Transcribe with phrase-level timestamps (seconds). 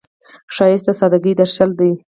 [0.55, 1.91] ښایست د سادګۍ درشل دی